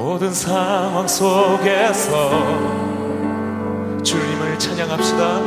모든 0.00 0.32
상황 0.32 1.06
속에서 1.06 2.30
주님을 4.02 4.58
찬양합시다. 4.58 5.40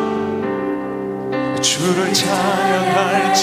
주를 1.59 2.13
찬양할지라 2.13 3.33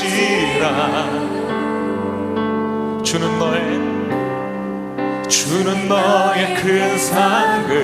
주는 3.02 3.38
너의 3.40 3.80
주는 5.28 5.88
너의 5.88 6.54
큰 6.54 6.96
상급 6.96 7.74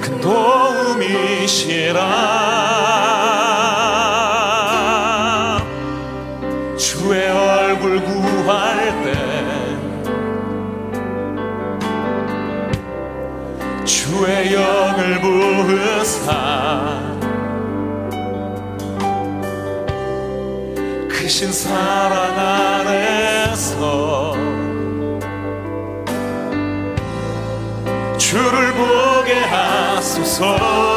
큰 0.00 0.20
도움이시라 0.20 2.00
부으사. 15.62 16.32
크신 21.08 21.52
사랑 21.52 22.38
안에서 22.38 24.34
주를 28.18 28.72
보게 28.74 29.34
하소서 29.34 30.91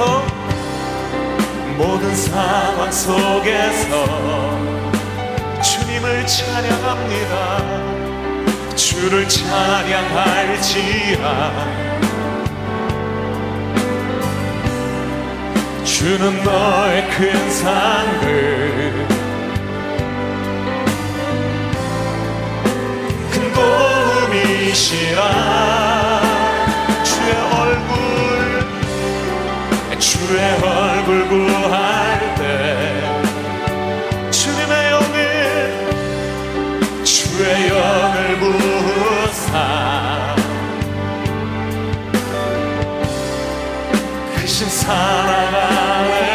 속에서 0.00 0.24
모든 1.76 2.16
상황 2.16 2.90
속에서 2.90 4.58
주님을 5.62 6.26
찬양합니다. 6.26 7.34
주를 8.74 9.28
찬양할지라. 9.28 10.40
주는 15.84 16.42
너의 16.44 17.10
큰 17.10 17.50
상급 17.50 18.24
큰 23.30 23.52
도움이시라 24.32 25.20
주의 30.30 30.44
얼굴 30.62 31.28
구할 31.28 32.34
때 32.36 32.40
주님의 34.30 34.90
영을 34.92 35.16
주의 37.02 37.68
영을 37.68 38.38
부으사. 38.38 39.56
크신 44.36 44.68
사랑 44.68 45.52
안에 45.52 46.29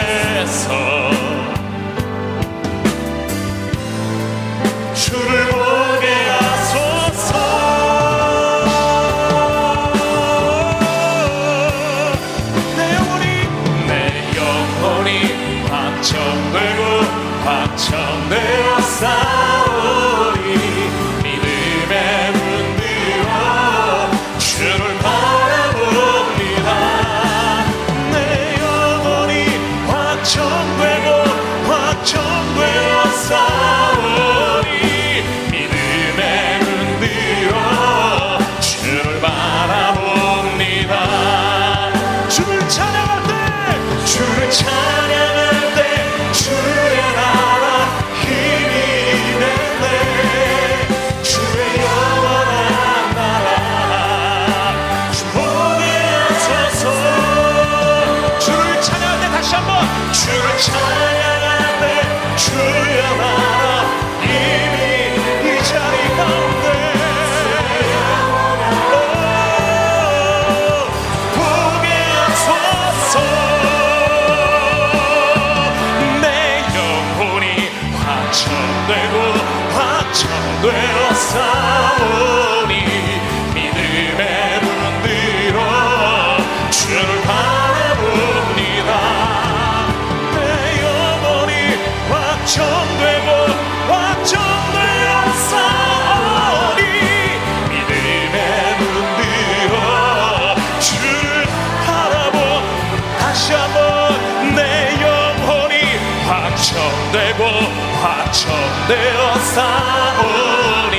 되어 108.88 109.34
싸우니 109.40 110.96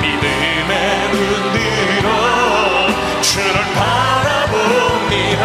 믿음의 0.00 0.72
눈들어 1.12 2.08
주를 3.20 3.50
바라봅니다. 3.74 5.44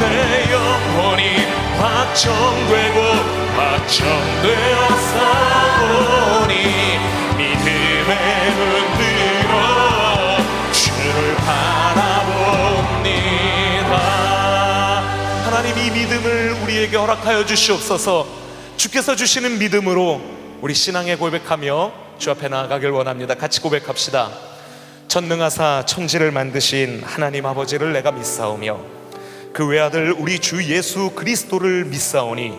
내 0.00 0.04
영혼이 0.50 1.22
확정되고 1.78 2.98
확정되어 3.56 4.78
싸우니 5.12 6.54
믿음의 7.36 8.12
눈들어 8.56 9.54
주를 10.72 11.36
바라봅니다. 11.36 12.74
하나님 15.44 15.78
이 15.78 15.90
믿음을 15.90 16.26
우리에게 16.64 16.96
허락하여 16.96 17.46
주시옵소서 17.46 18.45
주께서 18.86 19.16
주시는 19.16 19.58
믿음으로 19.58 20.20
우리 20.60 20.72
신앙에 20.72 21.16
고백하며 21.16 21.92
주 22.18 22.30
앞에 22.30 22.46
나아가길 22.46 22.90
원합니다. 22.90 23.34
같이 23.34 23.60
고백합시다. 23.60 24.30
천능하사 25.08 25.82
천지를 25.86 26.30
만드신 26.30 27.02
하나님 27.04 27.46
아버지를 27.46 27.92
내가 27.92 28.12
믿사오며 28.12 28.78
그 29.52 29.66
외아들 29.66 30.14
우리 30.16 30.38
주 30.38 30.62
예수 30.72 31.10
그리스도를 31.16 31.86
믿사오니 31.86 32.56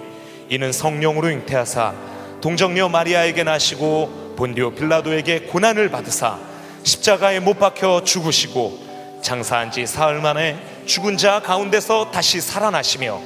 이는 0.50 0.74
성령으로 0.74 1.29
잉태하사 1.29 1.94
동정녀 2.41 2.89
마리아에게 2.89 3.44
나시고 3.44 4.35
본디오 4.38 4.71
빌라도에게 4.71 5.44
고난을 5.44 5.89
받으사 5.89 6.39
십자가에 6.83 7.39
못 7.39 7.57
박혀 7.57 8.03
죽으시고 8.03 9.19
장사한 9.21 9.71
지 9.71 9.88
사흘 9.88 10.19
만에 10.19 10.57
죽은 10.85 11.15
자 11.15 11.41
가운데서 11.41 12.12
다시 12.12 12.41
살아나시며 12.41 13.21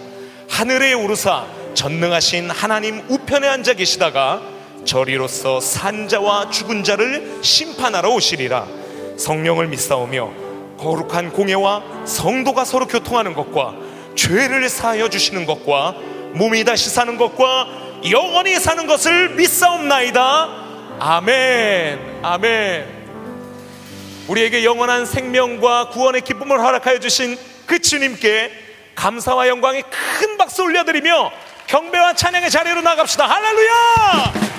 하늘에 0.49 0.93
오르사 0.93 1.60
전능하신 1.73 2.49
하나님 2.49 3.03
우편에 3.09 3.47
앉아 3.47 3.73
계시다가 3.73 4.41
저리로서 4.85 5.59
산자와 5.59 6.49
죽은 6.49 6.83
자를 6.83 7.39
심판하러 7.41 8.09
오시리라. 8.11 8.67
성령을 9.17 9.67
믿사오며 9.67 10.31
거룩한 10.77 11.31
공예와 11.31 11.83
성도가 12.05 12.65
서로 12.65 12.87
교통하는 12.87 13.33
것과 13.33 13.75
죄를 14.15 14.67
사하여 14.67 15.09
주시는 15.09 15.45
것과 15.45 15.95
몸이 16.33 16.63
다시 16.63 16.89
사는 16.89 17.17
것과 17.17 17.67
영원히 18.09 18.55
사는 18.55 18.87
것을 18.87 19.29
믿사옵나이다. 19.35 20.49
아멘. 20.99 21.99
아멘. 22.23 23.01
우리에게 24.27 24.63
영원한 24.63 25.05
생명과 25.05 25.89
구원의 25.89 26.21
기쁨을 26.21 26.59
허락하여 26.59 26.99
주신 26.99 27.37
그 27.65 27.79
주님께 27.79 28.51
감사와 28.95 29.47
영광의 29.47 29.83
큰 30.19 30.37
박수 30.37 30.63
올려드리며 30.63 31.31
경배와 31.67 32.13
찬양의 32.13 32.49
자리로 32.49 32.81
나갑시다. 32.81 33.25
할렐루야! 33.27 34.50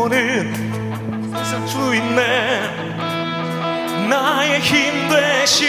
보는 0.00 0.54
주 1.66 1.94
있네. 1.94 2.60
나의 4.08 4.60
힘 4.60 5.08
대신 5.10 5.68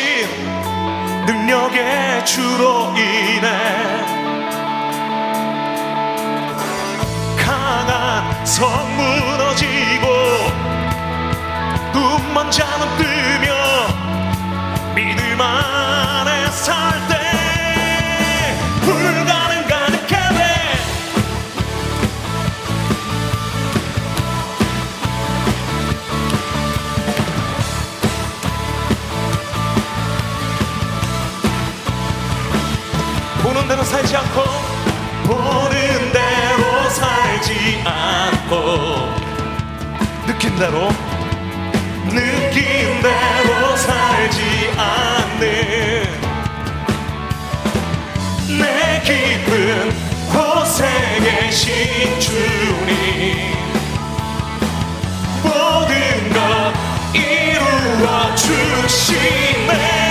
능력의 1.26 2.26
주로 2.26 2.94
인해 2.96 3.50
강한 7.38 8.46
성 8.46 8.70
무너지고 8.96 10.08
눈먼 11.94 12.50
자는 12.52 12.88
뜨며 12.98 13.54
안에 15.42 16.50
살 16.52 17.11
살지 37.42 37.84
않고 37.84 38.56
느낀 40.28 40.56
대로 40.58 40.90
느낀 42.10 43.02
대로 43.02 43.76
살지 43.76 44.72
않는 44.78 46.22
내 48.60 49.02
깊은 49.04 49.92
곳에 50.32 50.88
계신 51.20 52.20
주님. 52.20 53.56
모든 55.44 56.34
것 56.34 56.74
이루어 57.14 58.36
주시네. 58.36 60.02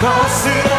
것을 0.00 0.71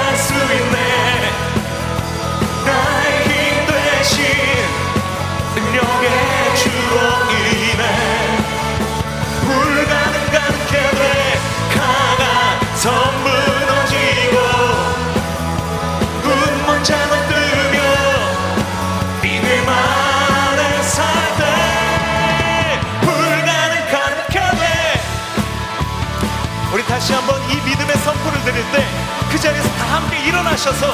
이 27.54 27.62
믿음의 27.70 27.98
선포를 27.98 28.42
드릴 28.44 28.64
때 28.72 29.14
그 29.34 29.40
자리에서 29.40 29.68
다 29.68 29.96
함께 29.96 30.20
일어나셔서 30.28 30.86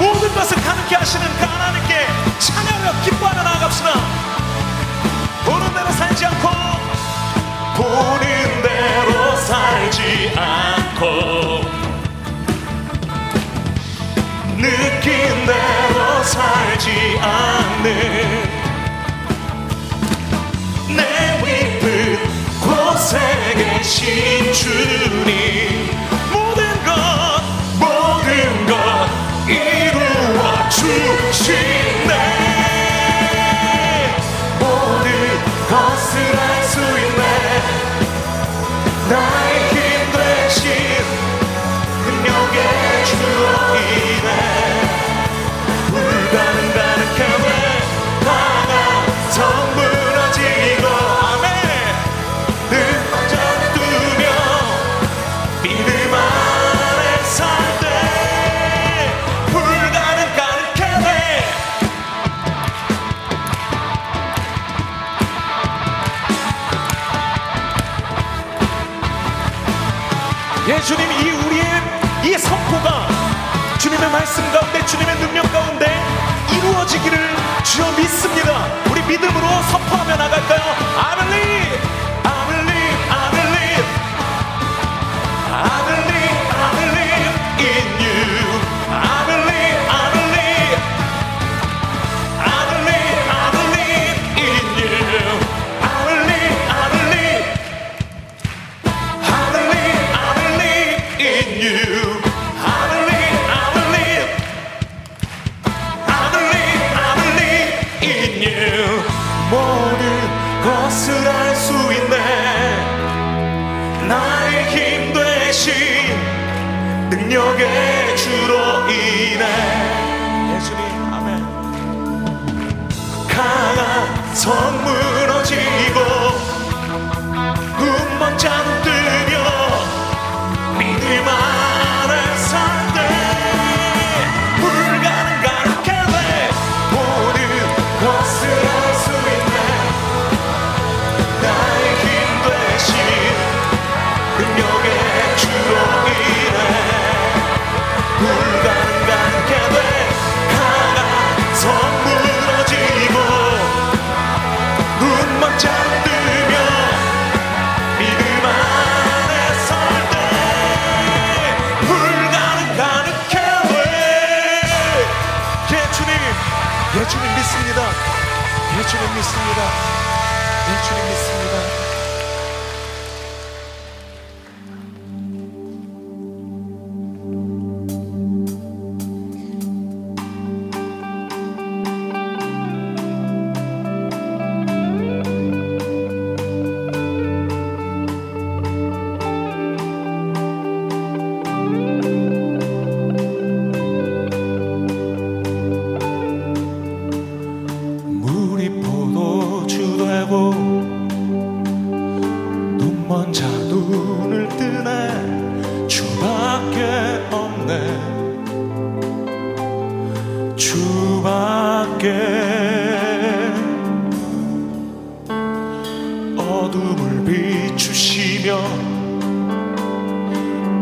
모든 0.00 0.34
것을 0.34 0.60
가능케 0.60 0.96
하시는 0.96 1.24
그 1.38 1.44
하나님께 1.44 2.04
찬양하며 2.40 3.02
기뻐하며 3.04 3.42
나아갑시다. 3.44 3.90
보는 5.44 5.72
대로 5.72 5.90
살지 5.92 6.26
않고 6.26 6.48
보는 7.76 8.62
대로 8.62 9.36
살지 9.36 10.32
않고 10.36 11.60
느낀 14.56 15.46
대로 15.46 16.22
살지 16.24 17.20
않는 17.22 18.50
내 20.96 21.40
깊은 21.44 22.18
곳에 22.60 23.18
계신 23.54 24.52
주님 24.52 25.79
주 30.90 31.89
이루어지기를 77.00 77.18
주여 77.64 77.92
믿습니다. 77.92 78.66
우리 78.90 79.02
믿음으로 79.02 79.46
선포하며 79.70 80.16
나갈까요? 80.16 80.79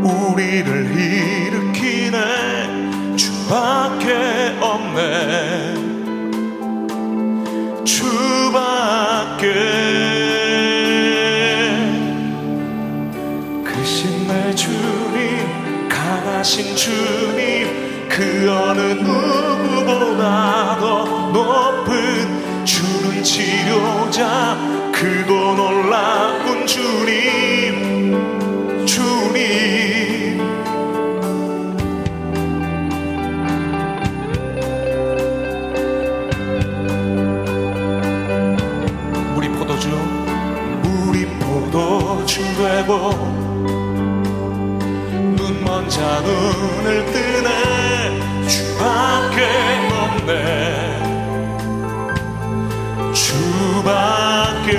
우리를 0.02 0.98
일으키네. 0.98 2.18
주밖에 3.16 4.56
없네. 4.60 5.74
주밖에. 7.84 9.44
크신 13.64 14.26
내 14.28 14.54
주님 14.54 15.88
강하신 15.88 16.76
주님 16.76 18.08
그 18.08 18.48
어느 18.50 18.80
누구보다 19.00 20.76
더 20.80 21.04
높은 21.32 22.64
주는 22.64 23.22
치료자 23.22 24.56
크고 24.92 25.54
놀라운 25.54 26.66
주님 26.66 27.87
되고 42.78 43.10
눈먼 45.36 45.88
자 45.88 46.20
눈을 46.20 47.06
뜨네. 47.06 47.48
주밖에 48.46 49.42
없네. 49.90 50.28
주밖에 53.12 54.70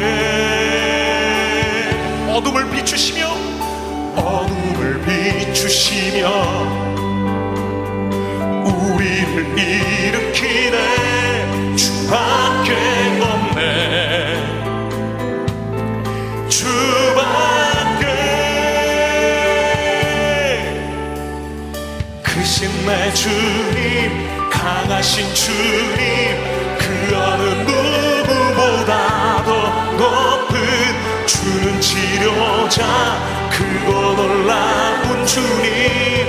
어둠을 2.29 2.70
비추시며 2.72 3.27
어둠을 4.15 5.01
비추시며 5.01 6.29
우리를 8.63 9.60
일으키네. 9.60 10.77
주밖에 11.75 12.99
내 22.89 23.13
주님 23.13 24.50
강하신 24.50 25.31
주님 25.36 25.96
그 26.79 27.15
어느 27.15 27.43
누구보다도 27.69 29.51
높은 29.96 31.27
주는 31.27 31.79
치료자 31.79 33.19
크고 33.51 33.91
놀라운 34.15 35.24
주님 35.27 36.25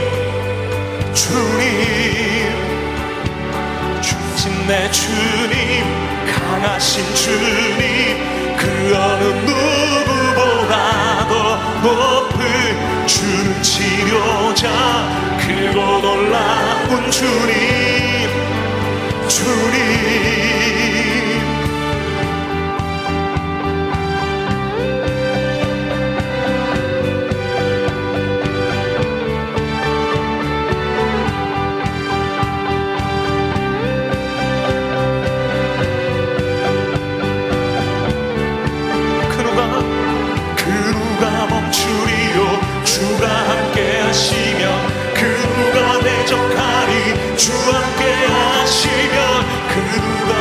주님. 1.15 2.51
주신 4.03 4.67
내 4.67 4.91
주님 4.91 5.83
강하신 6.27 7.03
주님 7.15 8.40
그 8.61 8.95
어느 8.95 9.25
누구보다도 9.47 11.33
높은 11.83 13.07
주는 13.07 13.63
치료자. 13.63 14.69
크고 15.39 15.79
놀라운 16.03 17.11
주님 17.11 18.29
주님 19.27 20.90
대적하리 46.91 47.37
주 47.37 47.53
함께 47.53 48.27
하시면 48.27 49.47
그 49.69 49.75
누가 50.01 50.40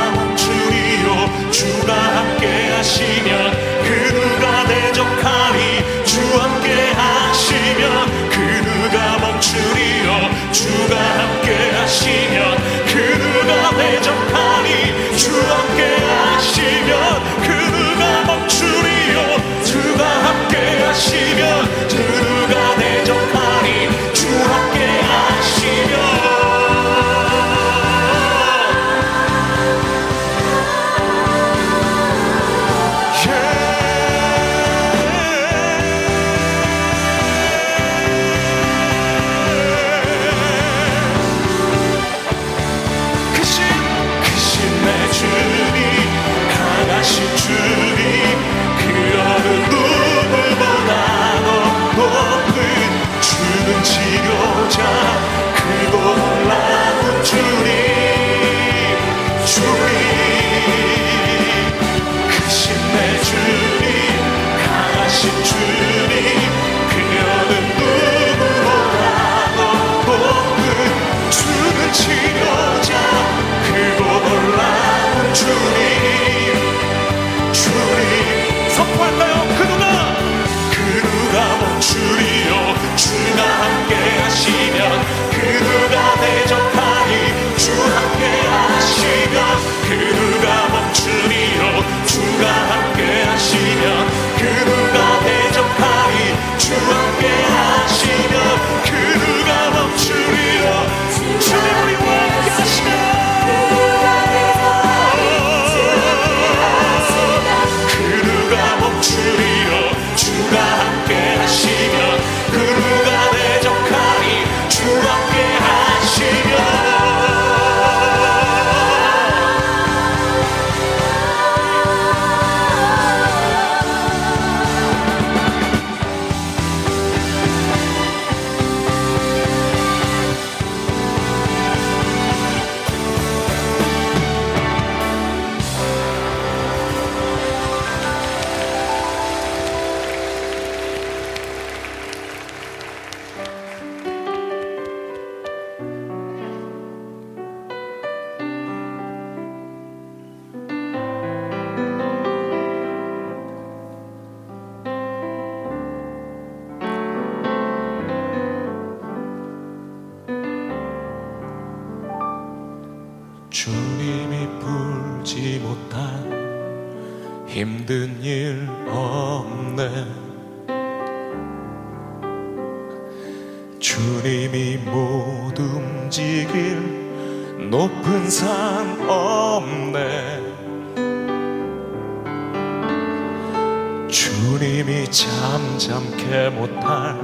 주님이 184.10 185.06
잠잠케 185.12 186.50
못할 186.50 187.16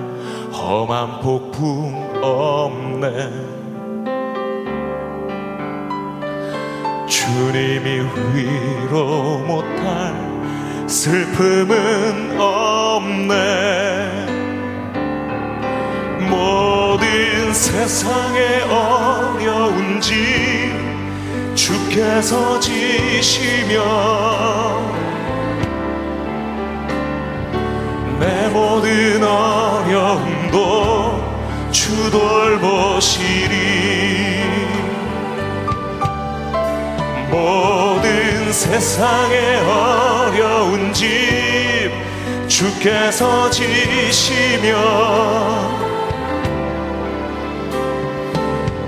험한 0.54 1.20
폭풍 1.20 2.22
없네. 2.22 3.56
주님이 7.08 8.02
위로 8.34 9.40
못할 9.40 10.14
슬픔은 10.88 12.40
없네. 12.40 13.36
모든 16.30 17.52
세상의 17.52 18.62
어려운지 18.62 20.14
주께서 21.56 22.60
지시며 22.60 23.82
내 28.20 28.48
모든 28.50 29.24
어려움도 29.24 30.56
주 31.72 32.12
돌보시리. 32.12 33.56
모든 37.30 38.54
세상의 38.54 39.58
어려운 39.62 40.94
집 40.94 41.92
주께서 42.48 43.50
지시며 43.50 44.78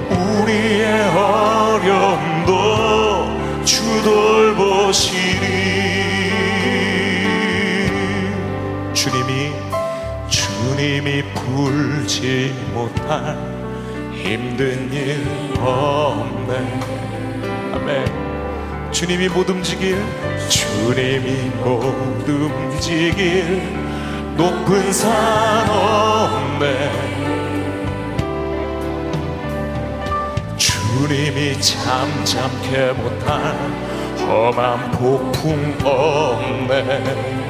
우리의 0.09 1.09
어려움도 1.09 2.45
주 3.65 3.83
돌보시리 4.03 5.87
주님이 10.88 11.21
풀지 11.34 12.56
못할 12.73 13.36
힘든 14.13 14.89
일 14.93 15.21
없네. 15.60 16.80
아멘. 17.73 18.91
주님이 18.93 19.28
못 19.28 19.50
움직일 19.50 20.02
주님이 20.47 21.50
못 21.62 22.26
움직일 22.26 23.62
높은 24.38 24.93
산 24.93 25.69
없네. 25.69 26.89
주님이 30.56 31.60
잠잠케 31.60 32.93
못한 32.93 33.58
험한 34.21 34.91
폭풍 34.91 35.76
없네 35.84 37.46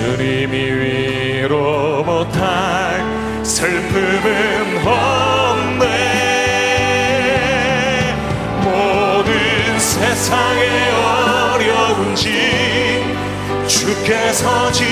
주님이 0.00 0.56
위로 0.56 2.02
못할 2.02 3.04
슬픔은 3.44 4.86
없네. 4.86 6.20
세상의 9.78 10.68
어려운지 11.54 13.04
주께서 13.66 14.72
지 14.72 14.84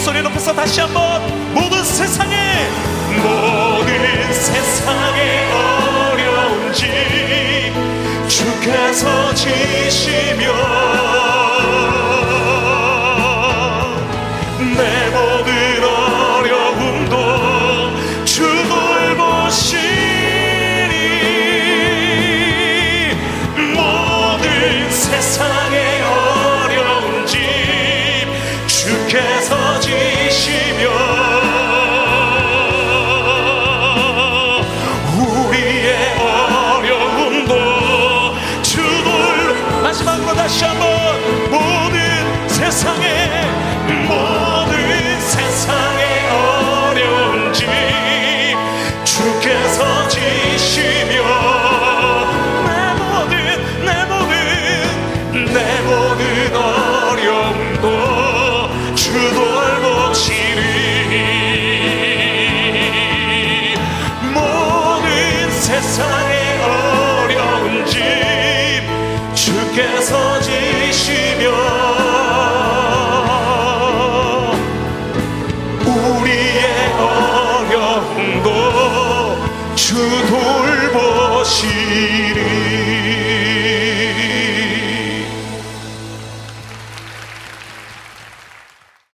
목소리 0.00 0.22
높여서 0.22 0.54
다시 0.54 0.80
한번 0.80 1.20
모든 1.52 1.84
세상에 1.84 2.70
모든 3.22 4.32
세상에 4.32 5.52
어려운 5.52 6.72
지 6.72 7.70
주께서 8.26 9.34
지시며 9.34 10.54